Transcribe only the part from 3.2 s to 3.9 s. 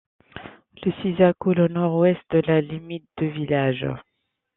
village.